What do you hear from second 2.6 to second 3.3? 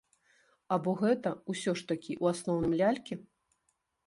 лялькі?